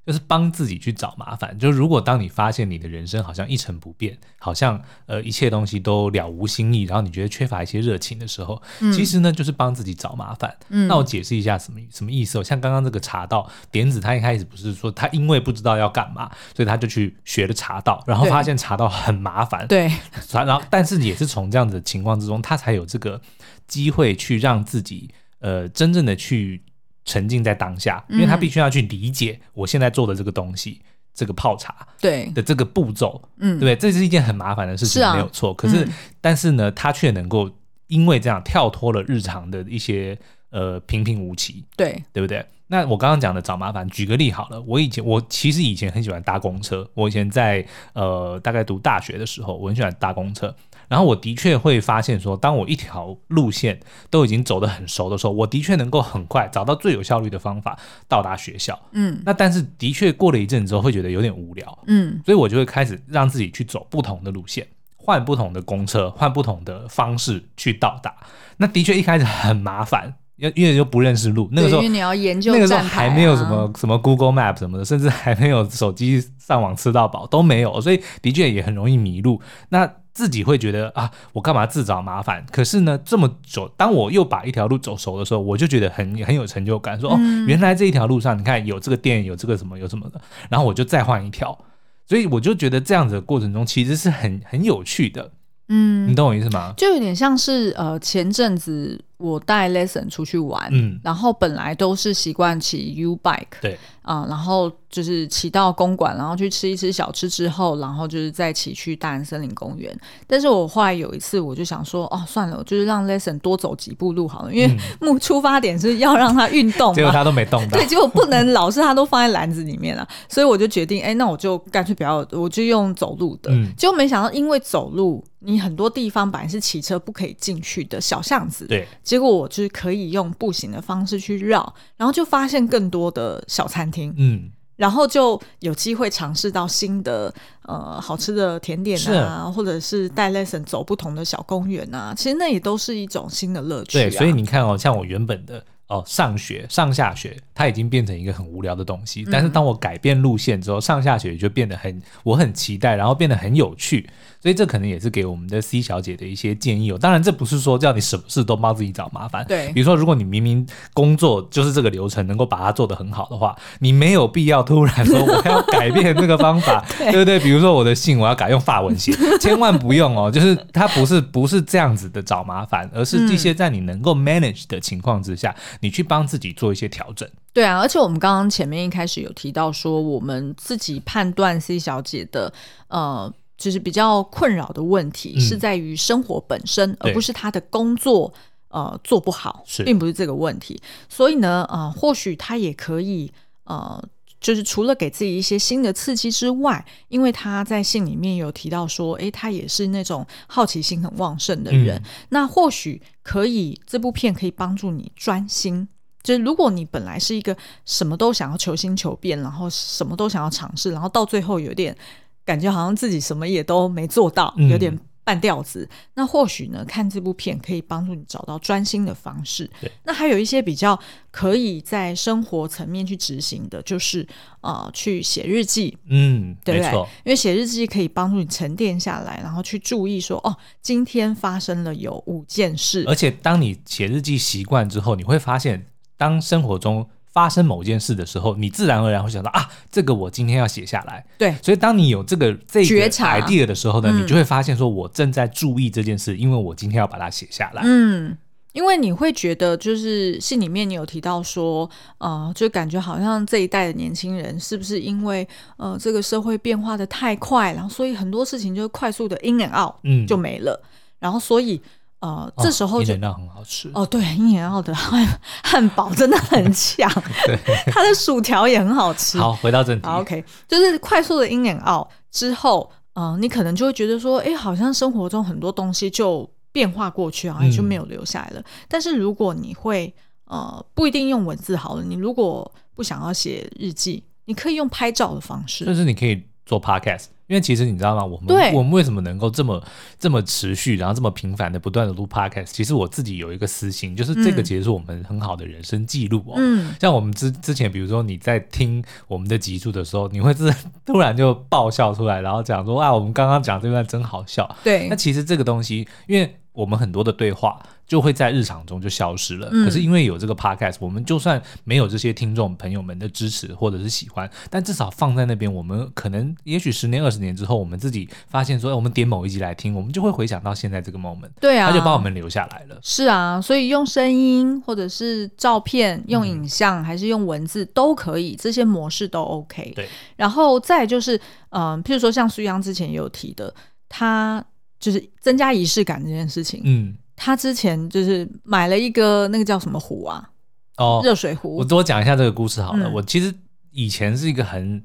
[0.07, 1.59] 就是帮自己去找麻烦。
[1.59, 10.57] 就是如果当你发现你的人生好像一成不变，好像呃一切东西都了无新意，然后你觉得缺乏一些热情的时候，嗯、其实呢就是帮自己找麻烦。
[10.69, 12.43] 嗯、那我解释一下什么什么意思？
[12.45, 19.67] 像刚刚这个茶道点子，他一开始不是说他因为不知道要干嘛，所以他就去学了茶道，然后发现茶道很麻烦。
[19.67, 19.91] 对，
[20.33, 23.21] 然后但是也是从这样子的情况之中，他才有这个
[23.67, 26.63] 机会去让自己呃真正的去。
[27.05, 33.77] 沉浸在当下，因为他必须要去理解我现在做的这个东西，嗯、这个泡茶对的这个步骤，嗯，对不对？
[33.77, 35.53] 这是一件很麻烦的事情，啊、没有错。
[35.55, 37.51] 可是，嗯、但是呢，他却能够
[37.89, 40.19] 因为这样跳脱了日常的一些
[40.51, 42.45] 呃平平无奇，对，对不对？
[42.67, 50.53] 那我刚刚讲的找麻烦，举个例好了，我以前我其实以前很喜欢搭公车，我以前在呃大概读大学的时候，我很喜欢搭公车。
[50.95, 53.81] 然后我的确会发现说，当我一条路线
[54.11, 57.77] 都已经走得很熟的时候，我的确能够很快找到最有效率的方法
[58.07, 58.79] 到达学校。
[58.93, 61.79] 嗯，那但是的确过了一阵之后会觉得有点无聊。
[61.89, 68.15] 嗯，所以我就会开始让自己去走不同的路线，换不同的公车，换不同的方式去到达。
[68.59, 79.43] 那的确一开始很麻烦，因因为又不认识路，那个时候你要研究、啊，那个时候还没有什么什么 Google Map 什么的，甚至还没有手机上网吃到饱都没有，所以的确也很容易迷路。
[79.71, 82.47] 那自己会觉得啊，我干嘛自找麻烦？
[82.53, 91.59] 可是呢，这么久，当我又把一条路走熟的时候，我就觉得很很有成就感，说哦，原来这一条路上，你看有这个店，有这个什么，有什么的，然后我就再换一条，
[92.07, 95.33] 所以我就觉得这样子的过程中其实是很很有趣的，
[95.69, 96.73] 嗯，你懂我意思吗？
[96.77, 99.05] 就有点像是呃，前阵子。
[99.17, 109.97] 我带 Lesson 出去玩，嗯，然后本来都是习惯骑 U bike，对，啊、呃，然后就是骑到公馆，然后去吃一吃小吃之后，然后就是再骑去大安森林公园。
[110.27, 123.53] 但是我后来有一次，我就想说，哦，算了，我就是让 Lesson 多走几步路好了，因为目出发点是要让他运动，结果他都没动到，对，结果不能老是他都放在篮子里面了，所以我就决定，哎，那我就干脆不要，我就用走路的。
[123.53, 128.87] 嗯，结果没想到，因为走路，你很多地方本来是骑车不可以进去的小巷子，对。
[129.05, 144.03] 结果我就是可以用步行的方式去绕，然后就发现更多的小餐厅，嗯，然后就有机会尝试到新的呃好吃的甜点啊，或者是带 Lesson 走不同的小公园啊，其实那也都是一种新的乐趣啊。
[144.03, 154.09] 对，所以你看哦，像我原本的哦上学上下学，它已经变成一个很无聊的东西，但是当我改变路线之后，上下学就变得很我很期待，然后变得很有趣。
[154.45, 156.99] 所以这可能也是给我们的 C 小姐的一些建议哦。
[156.99, 159.43] 当然，这不是说叫你什么事都帮自己找麻烦。
[159.47, 167.41] 对，比如说，如果你明明工作就是这个流程，能够把它做得很好的话，你没有必要突然说我要改变这个方法， 对，对不对？
[167.41, 170.31] 比如说我的信我要改用法文写，千万不用哦。
[170.31, 177.27] 就是它不是不是这样子的找麻烦，而是这些在你能够 manage 的情况之下，你去帮自己做一些调整。
[177.55, 182.53] 对啊，而且我们刚刚前面一开始有提到说，我们自己判断 C 小姐的
[182.89, 188.33] 呃，就是比较困扰的问题是在于生活本身，嗯、而不是他的工作
[188.69, 190.81] 呃做不好，并不是这个问题。
[191.09, 193.33] 所以呢，呃，或许他也可以
[193.65, 194.03] 呃。
[194.41, 201.97] 就是除了给自己一些新的刺激之外，因为他在信里面有提到说，诶，他也是那种好奇心很旺盛的人。
[201.97, 205.89] 嗯、那或许可以，这部片可以帮助你专心。
[206.23, 211.97] 就是如果你本来是一个什么都想要求新求变，然后什么都想要尝试，然后到最后有点
[212.45, 214.99] 感觉好像自己什么也都没做到，有点。
[215.27, 219.71] 半吊子，那或许呢，看这部片可以帮助你找到专心的方式。
[220.03, 224.29] 那还有一些比较可以在生活层面去执行的，就是
[224.61, 225.97] 呃，去写日记。
[226.11, 226.93] 嗯，对不对？
[227.25, 233.03] 因为写日记可以帮助你沉淀下来，然后去注意说，哦，今天发生了有五件事。
[233.07, 235.87] 而且，当你写日记习惯之后，你会发现，
[236.19, 241.27] 当生活中发生某件事的时候，你自然而然会想到啊，这个我今天要写下来。
[241.37, 247.83] 对，所以当你有这个这个觉察 idea 的时候呢，嗯、你就会发现说，我正在注意这件事，因为我今天要把它写下来。
[247.85, 248.39] 嗯，
[248.73, 261.83] 因为你会觉得，就是信里面你有提到说，呃，就感觉好像这一代的年轻人是不是因为呃这个社会变化的太快，然后所以很多事情就快速的 in and out，嗯，就没了，嗯、然后所以。
[262.25, 264.07] 呃，这时候就 and Out 很好吃哦。
[264.07, 267.11] 对，In and Out 的 汉汉堡真的很强，
[267.45, 267.59] 对，
[267.93, 269.37] 它的薯条也很好吃。
[269.39, 270.09] 好，回到正题。
[270.09, 278.61] OK，就是快速的 In and Out 之后，呃，你可能就会觉得说，哎，好像生活中很多东西就变化过去好像就没有留下来了。
[278.61, 280.15] 嗯、但是如果你会，
[280.47, 287.27] 呃，不一定用文字好了，你如果不想要写日记，你可以用拍照的方式，就是你可以做 Podcast。
[287.47, 288.25] 因为其实你知道吗？
[288.25, 289.83] 我们我们为什么能够这么
[290.19, 292.67] 这么持续，然后这么频繁的不断的录 podcast？
[292.67, 296.55] 其实我自己有一个私心，就是这个其实是我们很好的人生记录哦。
[296.57, 300.73] 嗯，像我们之之前，比如说你在听我们的集数的时候，你会自
[301.05, 304.77] 突然就爆笑出来，然后讲说啊，我们刚刚讲这段真好笑。
[304.83, 306.57] 对，那其实这个东西，因为。
[306.75, 309.69] 我们很多的对话就会在日常中就消失了。
[309.73, 321.51] 嗯、可是因为有这个 podcast，我们就算没有这些听众朋友们的支持或者是喜欢，但至少放在那边，我们可能也许十年、二十年之后，我们自己发现说，我们点某一集来听，我们就会回想到现在这个 moment。
[321.61, 322.99] 对啊，他就把我们留下来了。
[323.03, 329.93] 是啊，所以用声音或者是照片、用影像、嗯、还是用文字都可以，这些模式都 OK。
[329.97, 331.37] 对，然后再就是，
[331.71, 333.75] 嗯、呃，譬如说像苏央之前也有提的，
[334.09, 334.65] 他。
[335.01, 340.51] 就是增加仪式感这件事情，嗯，他之前就是买了一个那个叫什么壶啊？
[340.97, 341.77] 哦，热水壶。
[341.77, 343.09] 我多讲一下这个故事好了。
[343.09, 343.53] 嗯、我其实
[343.91, 345.03] 以前是一个很，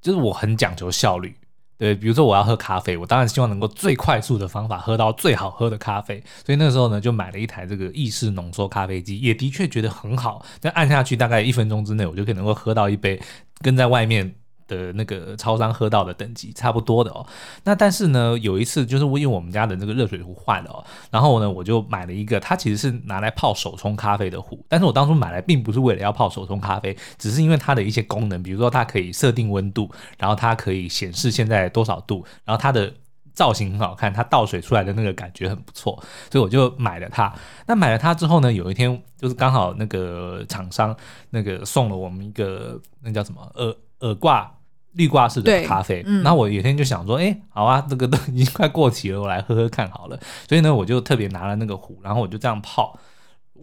[0.00, 1.36] 就是我很讲究效率，
[1.76, 13.20] 对，比如说我要喝咖啡，我当然希望能够最快速的方法喝到最好喝的咖啡，所以那个时候呢，就买了一台这个意式浓缩咖啡机，也的确觉得很好，但按下去大概一分钟之内，我就可能够喝到一杯
[13.60, 14.34] 跟在外面。
[14.68, 17.26] 的那个超商喝到的等级差不多的哦，
[17.64, 32.92] 那但是呢，有一次就是我因为我们家的那个热水壶坏了哦，然后呢，我就买了一个，它其实是拿来泡手冲咖啡的壶，但是我当初买来并不是为了要泡手冲咖啡，只是因为它的一些功能，比如说它可以设定温度，然后它可以显示现在多少度，然后它的
[33.32, 37.32] 造型很好看，它倒水出来的那个感觉很不错，所以我就买了它。
[37.66, 40.96] 那买了它之后呢，有一天就是刚好那个厂商
[41.30, 44.55] 那个送了我们一个那叫什么耳耳挂。
[44.96, 50.18] 滤挂式的咖啡，然后、嗯、我有一天就想说，哎、欸，好啊，这个都已经快过期了，我来喝喝看好了。
[50.48, 52.98] 所以呢，我就特别拿了那个壶，然后我就这样泡。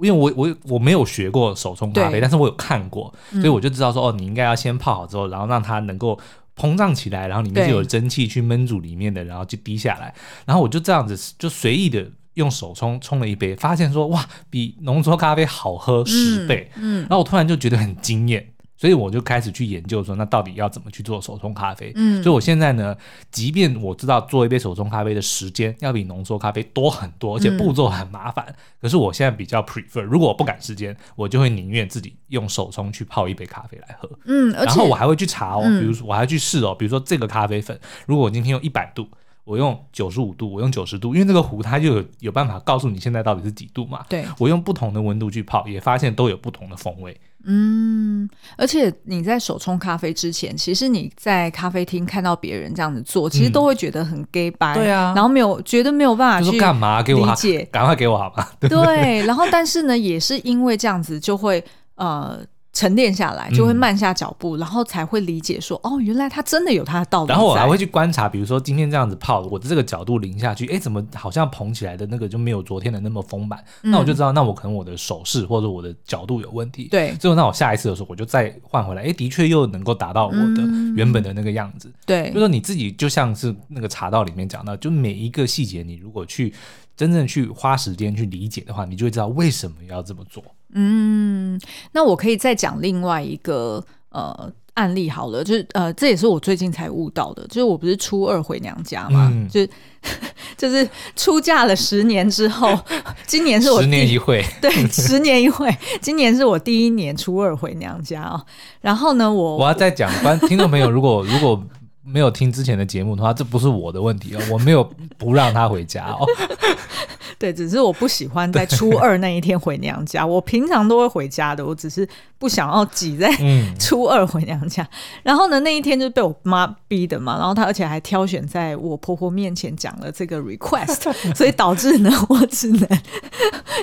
[0.02, 6.19] 因为我我我没有学过手冲咖啡，但是我有看过，所以我就知道说，哦，你应该要先泡好之后，然后让它能够
[6.56, 10.13] 膨胀起来，然后里面就有蒸汽去焖煮里面的，然后就滴下来。
[10.46, 16.72] 然后我就这样子就随意的用手冲冲了一杯，发现说，哇，比浓缩咖啡好喝十倍。
[16.78, 18.53] 嗯，嗯然后我突然就觉得很惊艳。
[18.84, 21.93] 所以我就开始去研究说，那到底要怎么去做手冲咖啡？
[21.96, 22.93] 嗯，所以我现在呢，
[23.32, 34.10] 即便我知道做一杯手冲咖啡的时间要比浓缩咖啡多很多，而且步骤很麻烦，嗯、可是我现在比较 prefer，如果我不赶时间，我就会宁愿自己用手冲去泡一杯咖啡来喝。
[34.26, 39.08] 嗯，然后我还会去查哦，嗯、比如说我还会去试哦，比如说这个咖啡粉，如果我今天用一百度，
[39.46, 44.06] 我用九十五度，我用九十度，因为这个壶它就有有办法告诉你现在到底是几度嘛。
[44.10, 47.17] 对，我用不同的温度去泡，也发现都有不同的风味。
[47.46, 58.52] 嗯，而且你在手冲咖啡之前，其实你在咖啡厅看到别人这样子做，其实都会觉得很 gay 掰，对啊，然后没有觉得没有办法去干嘛给我理解，赶快给我好吧？
[58.60, 61.64] 对，对，然后但是呢，也是因为这样子，就会
[61.96, 62.40] 呃，
[62.74, 67.30] 沉淀下来，就会慢下脚步，嗯、然后才会理解说，哦，原来他真的有他的道理。
[67.30, 73.64] 然后我还会去观察，比如说今天这样子泡，我的这个角度淋下去，哎，怎么好像捧起来的那个就没有昨天的那么丰满？
[73.84, 76.88] 嗯、那我就知道，那我可能我的手势或者我的角度有问题。
[76.89, 80.64] 对，最后那我下一次的时候，我就再换回来，哎，的确又能够达到我的
[80.95, 81.88] 原本的那个样子。
[81.89, 86.52] 嗯、对，就说你自己就像是那个茶道里面讲到，就每一个细节，你如果去
[86.96, 90.44] 真正去花时间去理解的话，你就会知道为什么要这么做。
[90.74, 91.60] 嗯，
[91.91, 99.66] 那我可以再讲另外一个呃案例好了，就是呃这也是我最近才悟到的，就是我不是初二回娘家嘛，嗯、就
[100.58, 102.76] 就是出嫁了十年之后，
[103.28, 105.70] 今年是我十年一会， 对，十年一会，
[106.02, 108.44] 今年是我第一年初二回娘家哦。
[108.82, 111.64] 然后呢，我我要再讲，观听众朋友，如果如果
[112.06, 114.84] 没有听之前的节目的话，这不是我的问题哦，我没有
[115.18, 116.26] 不让他回家哦。
[117.39, 120.26] 对，只是我不喜欢在初二那一天回娘家。
[120.26, 123.30] 我平常都会回家的，我只是不想要挤在
[123.78, 124.82] 初二回娘家。
[124.84, 124.89] 嗯、
[125.24, 127.38] 然后呢，那一天就被我妈逼的嘛。
[127.38, 132.88] 然后她而且还挑选在我婆婆面前讲了这个 request， 所以导致呢，我只能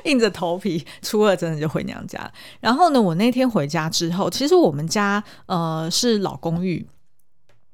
[0.04, 2.18] 硬着头皮初二真的就回娘家。
[2.60, 6.86] 然后呢，我那天回家之后，其实我们家呃是老公寓，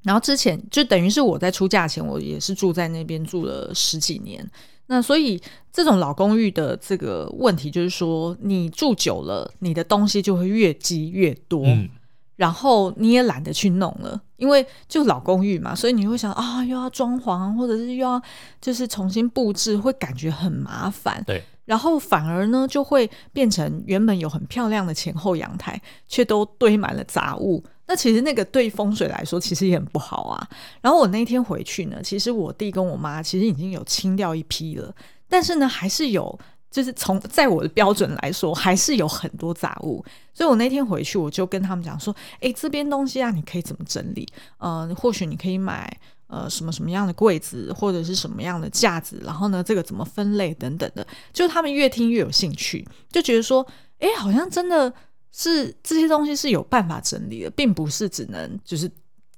[0.07, 4.49] 然后之前就等于是我在出嫁前，我也是住在那边住了十几年。
[4.85, 5.37] 那所以
[5.73, 11.89] 这种老公寓的这个问题就是说，你住久了，你的东西就会越积越多，嗯、
[12.37, 18.21] 然后你也懒得去弄了，因为就老公寓嘛，所以你会想啊，又要装潢，或者是又要
[18.61, 21.21] 就是重新布置，会感觉很麻烦。
[21.27, 27.61] 对，然后反而呢，就会变成原本有很漂亮的前后阳台，却都堆满了杂物。
[27.87, 30.47] 那其实那个对风水来说，其实也很不好啊。
[30.81, 34.93] 然后我那天回去呢，其实我弟跟我妈其实已经有清掉一批了，
[35.29, 36.37] 但是呢，还是有，
[36.69, 40.03] 就是从在我的标准来说，还是有很多杂物。
[40.33, 44.27] 所以我那天回去，我就跟他们讲说：“哎，这边东西啊，你可以怎么整理？
[44.59, 45.89] 嗯、或许你可以买
[46.27, 53.65] 呃什么什么样的柜子，或者是什么样的架子，然后呢，这个怎么分类等等的。”就他们越听越有兴趣，就觉得说
[53.99, 54.93] ：“哎，好像真的。”
[55.37, 58.91] 是这些东西是有办法整理的，并不是只能就是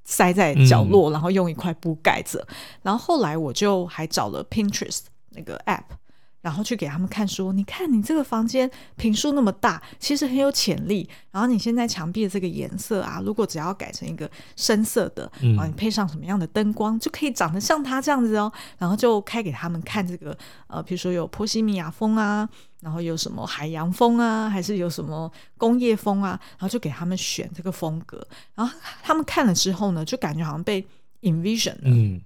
[0.05, 2.39] 塞在角落，然后用一块布盖着。
[2.47, 5.83] 嗯、然后后来我就还找了 Pinterest 那个 app。
[6.41, 11.07] 然后去给他们看，说：“你看，你这个房间平数那么大，其实很有潜力。
[11.31, 18.51] 然后你现在墙壁的这个颜色啊，如果只要改成一个深色的，然后你配上什么样的灯光，就可以长得像它这样子哦。
[18.77, 20.37] 然后就开给他们看这个，
[20.67, 22.47] 呃，比如说有波西米亚风啊，
[22.79, 28.25] 然后有什么海洋风啊，还是有什么工业风啊，然后就给他们选这个风格。
[28.55, 28.73] 然后
[29.03, 30.87] 他们看了之后呢，就感觉好像被
[31.21, 31.81] envision 了。
[31.83, 32.21] 嗯。”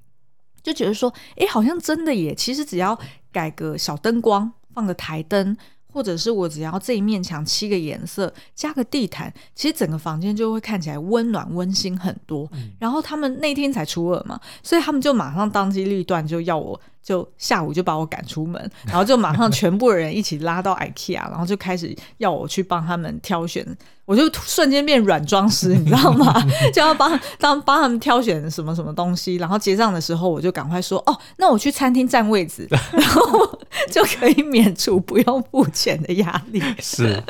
[0.63, 2.33] 就觉得说，哎，好像真的耶！
[2.33, 2.97] 其实只要
[3.31, 5.55] 改个小灯光，放个台灯，
[5.91, 12.49] 或者是我只要这一面墙漆个颜色，加个地毯，其实整个房间就会看起来温暖温馨很多。
[12.53, 16.79] 嗯、然后他们那天才初二嘛，所以他们就马上当机立断，就要我。
[17.03, 23.65] 就下午就把我赶出门， 然后就马上全部人一起拉到 IKEA，然后就开始要我去帮他们挑选，
[24.05, 26.33] 我就瞬间变软装师，你知道吗？
[26.73, 33.59] 就要帮当帮他们挑选什么什么东西，然后结账的时候我就赶快说哦，那我去餐厅占位置， 然后
[33.91, 36.63] 就可以免除不用付钱的压力。
[36.79, 37.21] 是，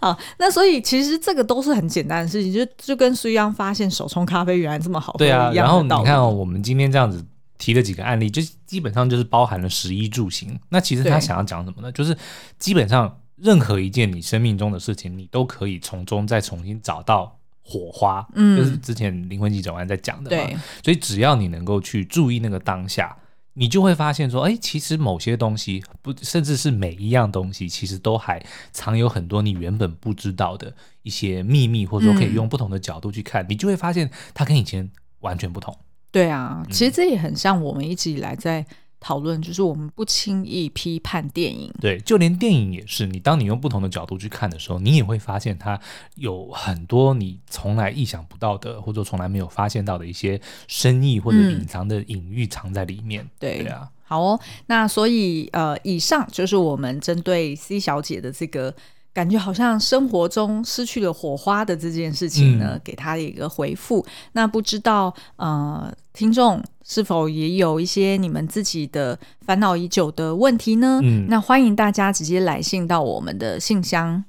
[0.00, 5.52] 好，那所以其实这个都是很简单的事情，就就跟苏央发现手冲咖啡原来这么好喝一样。
[5.52, 7.22] 对啊，然后你看哦，我们今天这样子。
[7.58, 10.58] 提了几个案例，就基本上就是包含了食衣住行。
[10.70, 11.92] 那其实他想要讲什么呢？
[11.92, 12.16] 就是
[12.58, 18.26] 基本上任何一件你生命中的事情，你都可以从中再重新找到火花。
[18.34, 20.46] 嗯，就是之前灵魂急转弯在讲的嘛。
[20.46, 23.16] 对，所以只要你能够去注意那个当下，
[23.54, 28.40] 你就会发现说，哎，其实某些东西不，甚至是每一样东西，其实都还
[28.72, 34.88] 藏有很多你原本不知道的一些秘密，或者说可以用不同的角度去看，嗯、你就会发现它跟以前
[35.20, 35.76] 完全不同。
[36.10, 38.64] 对啊，其实这也很像我们一直以来在
[38.98, 41.72] 讨论，就是我们不轻易批判电影。
[41.80, 45.78] 对，就连电影也是，你当你用不同的角度去看的时候，你也会发现它
[46.16, 53.22] 有很多你从来意想不到的，或者从来没有发现到的一些深意或者隐藏的隐喻藏在里面。
[53.22, 58.74] 嗯、对，对啊，好哦，那所以呃，以上就是我们针对 C 小姐的这个。
[59.18, 64.06] 感觉好像生活中失去了火花的这件事情呢，嗯、给他的一个回复。
[64.30, 71.00] 那不知道呃，听众是否也有一些你们自己的烦恼已久的问题呢？
[71.02, 74.22] 嗯，那欢迎大家直接来信到我们的信箱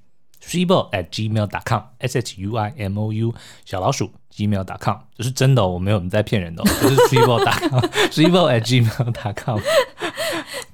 [0.43, 3.31] ，shuimou at gmail dot com，s h u i m o u
[3.65, 9.61] 小老鼠 gmail dot com，这是真的、哦，我没有在骗人的、哦，就是 shuimou dot com，shuimou at gmail dot com。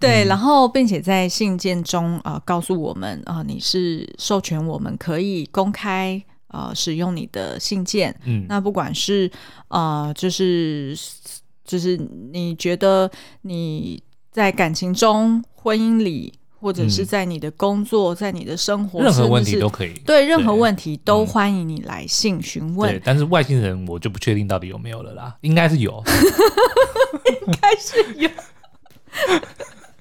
[0.06, 8.16] 对，然后并且在信件中啊、呃，告诉我们啊、呃，你是授权我们可以公开呃使用你的信件。
[8.26, 9.30] 嗯，那不管是
[9.70, 10.96] 呃，就是
[11.64, 11.98] 就是
[12.32, 13.10] 你觉得
[13.42, 14.02] 你
[14.32, 16.34] 在感情中、婚姻里。
[16.58, 19.94] 或者是在你的工作，嗯、在你的生活，任何问题都可以。
[20.04, 22.90] 对，任何问题都欢迎你来信询问。
[22.90, 26.04] 对，但是外星人我就不确定到底有没有了啦，应该是有，
[27.46, 28.28] 应该是有。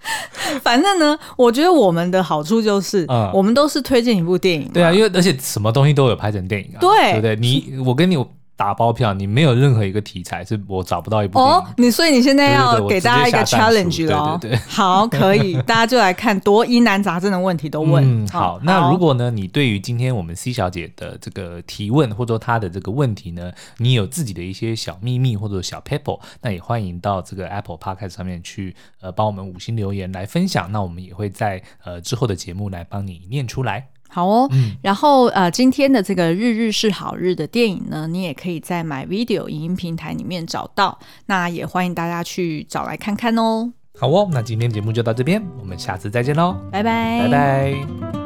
[0.63, 4.69] 反正呢，我觉得我们的好处就是，嗯、我们都是推荐一部电影。
[4.73, 7.37] 对啊，因为而且什么东西都有拍成电影啊，对，对不对？
[7.37, 8.17] 你我跟你。
[8.57, 11.53] 打包票，你没有任何一个题材是我找不到一部电影。
[11.53, 14.39] 哦，你所以你现在要给大家一个 challenge 了。
[14.41, 18.25] 对对对，好，可以， 大家就来看多疑难杂症的问题都问。
[18.25, 33.89] 嗯，好，那如果呢，你对于今天我们 C 小姐的这个提问，或者说她的这个问题呢，你有自己的一些小秘密或者小 paper，那也欢迎到这个 Apple Podcast 上面去，呃，帮我们五星留言来分享，那我们也会在呃之后的节目来帮你念出来。
[34.15, 40.97] 好哦，嗯、然后呃，今天的这个日日是好日的电影呢，你也可以在 MyVideo 影音平台里面找到，
[41.27, 43.73] 那也欢迎大家去找来看看哦。
[43.99, 48.24] 好哦，那今天节目就到这边，我们下次再见喽，拜拜，拜拜。